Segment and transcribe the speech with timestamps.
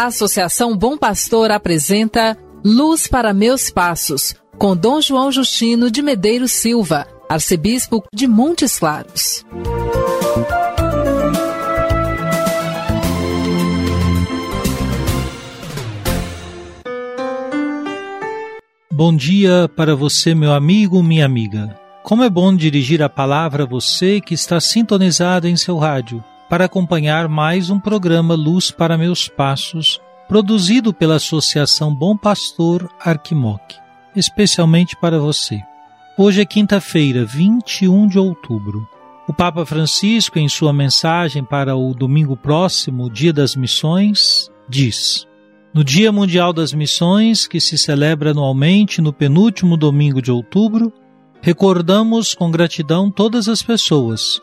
[0.00, 6.52] A Associação Bom Pastor apresenta Luz para Meus Passos, com Dom João Justino de Medeiros
[6.52, 9.44] Silva, arcebispo de Montes Claros.
[18.90, 21.78] Bom dia para você, meu amigo, minha amiga.
[22.02, 26.64] Como é bom dirigir a palavra a você que está sintonizado em seu rádio para
[26.64, 33.76] acompanhar mais um programa Luz para Meus Passos, produzido pela Associação Bom Pastor Arquimoc,
[34.16, 35.62] especialmente para você.
[36.18, 38.84] Hoje é quinta-feira, 21 de outubro.
[39.28, 45.28] O Papa Francisco, em sua mensagem para o domingo próximo, Dia das Missões, diz:
[45.72, 50.92] No Dia Mundial das Missões, que se celebra anualmente no penúltimo domingo de outubro,
[51.40, 54.40] recordamos com gratidão todas as pessoas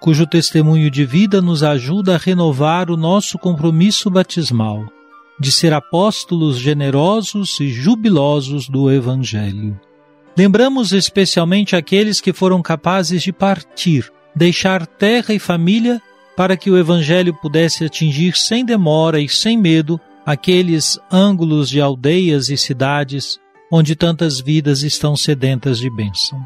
[0.00, 4.86] cujo testemunho de vida nos ajuda a renovar o nosso compromisso batismal,
[5.38, 9.78] de ser apóstolos generosos e jubilosos do Evangelho.
[10.36, 16.00] Lembramos especialmente aqueles que foram capazes de partir, deixar terra e família
[16.36, 22.48] para que o Evangelho pudesse atingir sem demora e sem medo aqueles ângulos de aldeias
[22.48, 23.38] e cidades
[23.70, 26.44] onde tantas vidas estão sedentas de bênção.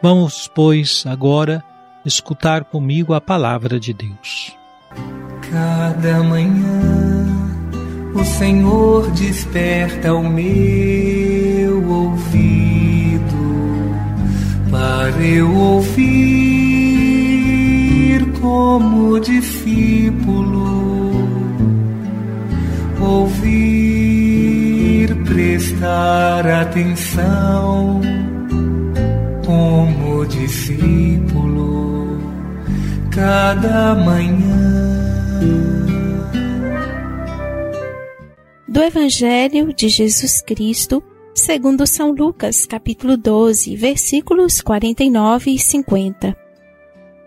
[0.00, 1.64] Vamos, pois, agora
[2.04, 4.56] escutar comigo a palavra de Deus.
[5.50, 7.24] Cada manhã
[8.14, 13.24] o Senhor desperta o meu ouvido
[14.70, 16.64] para eu ouvir
[18.40, 21.12] como discípulo,
[23.00, 24.34] ouvir,
[25.24, 28.00] prestar atenção
[29.46, 31.03] como discípulo
[33.14, 34.74] cada manhã.
[38.66, 41.00] Do Evangelho de Jesus Cristo,
[41.32, 46.36] segundo São Lucas, capítulo 12, versículos 49 e 50.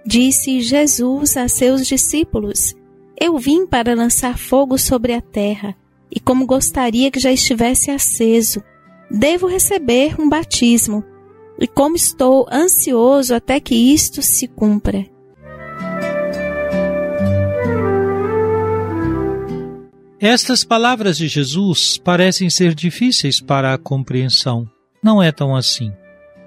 [0.06, 2.75] Disse Jesus a seus discípulos:
[3.18, 5.74] Eu vim para lançar fogo sobre a terra,
[6.12, 8.62] e como gostaria que já estivesse aceso,
[9.09, 11.02] devo receber um batismo
[11.58, 15.16] e como estou ansioso até que isto se cumpra.
[20.19, 24.67] Estas palavras de Jesus parecem ser difíceis para a compreensão.
[25.03, 25.91] Não é tão assim.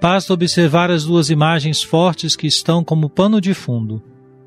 [0.01, 4.01] Basta observar as duas imagens fortes que estão como pano de fundo: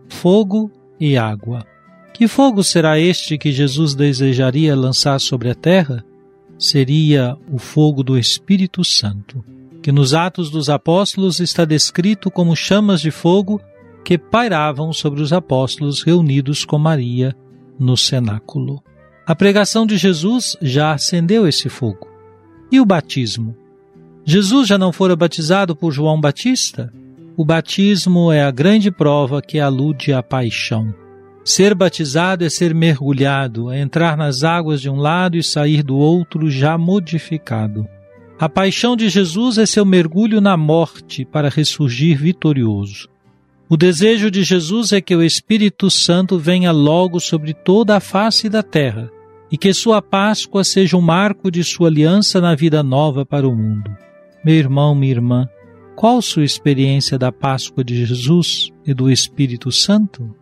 [0.09, 0.71] fogo
[1.01, 1.67] e água.
[2.13, 6.05] Que fogo será este que Jesus desejaria lançar sobre a terra?
[6.59, 9.45] Seria o fogo do Espírito Santo
[9.85, 13.61] que nos Atos dos Apóstolos está descrito como chamas de fogo
[14.03, 17.37] que pairavam sobre os apóstolos reunidos com Maria
[17.79, 18.83] no cenáculo.
[19.27, 22.07] A pregação de Jesus já acendeu esse fogo.
[22.71, 23.57] E o batismo?
[24.23, 26.93] Jesus já não fora batizado por João Batista?
[27.35, 30.95] O batismo é a grande prova que alude à paixão.
[31.43, 35.97] Ser batizado é ser mergulhado, é entrar nas águas de um lado e sair do
[35.97, 37.89] outro já modificado.
[38.39, 43.09] A paixão de Jesus é seu mergulho na morte para ressurgir vitorioso.
[43.71, 48.51] O desejo de Jesus é que o Espírito Santo venha logo sobre toda a face
[48.51, 49.11] da terra
[49.55, 53.55] e que sua Páscoa seja um marco de sua aliança na vida nova para o
[53.55, 53.89] mundo.
[54.45, 55.49] Meu irmão, minha irmã,
[55.95, 60.35] qual sua experiência da Páscoa de Jesus e do Espírito Santo?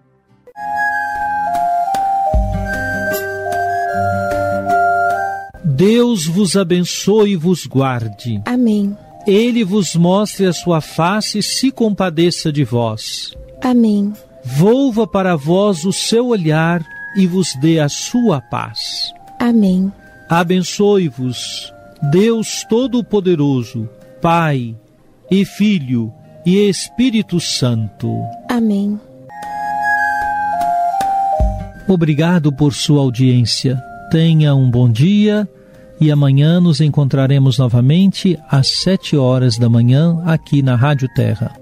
[5.63, 8.41] Deus vos abençoe e vos guarde.
[8.47, 8.97] Amém.
[9.27, 13.35] Ele vos mostre a sua face e se compadeça de vós.
[13.61, 14.15] Amém.
[14.43, 16.83] Volva para vós o seu olhar
[17.17, 19.13] e vos dê a sua paz.
[19.39, 19.93] Amém.
[20.29, 21.73] Abençoe-vos,
[22.11, 23.89] Deus Todo-Poderoso,
[24.21, 24.75] Pai
[25.31, 26.13] e Filho
[26.45, 28.11] e Espírito Santo.
[28.49, 28.99] Amém.
[31.89, 33.81] Obrigado por sua audiência.
[34.11, 35.49] Tenha um bom dia
[36.01, 41.62] e amanhã nos encontraremos novamente às sete horas da manhã aqui na Rádio Terra.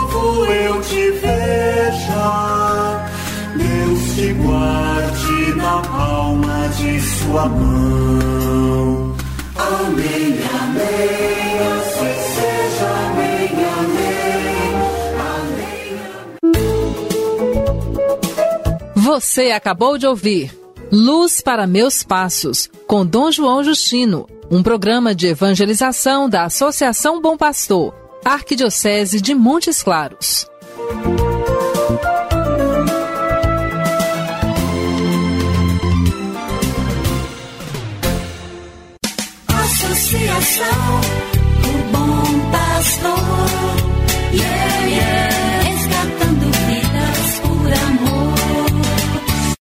[0.13, 3.07] eu te veja,
[3.55, 9.15] Deus te guarde na palma de sua mão.
[9.55, 13.49] Amém, amém, assim seja, amém,
[13.79, 14.75] amém,
[16.45, 16.61] amém.
[18.95, 20.61] Você acabou de ouvir
[20.91, 27.37] Luz para Meus Passos, com Dom João Justino, um programa de evangelização da Associação Bom
[27.37, 27.93] Pastor,
[28.23, 30.47] Arquidiocese de Montes Claros.
[39.47, 41.01] Associação
[41.61, 43.41] do Bom Pastor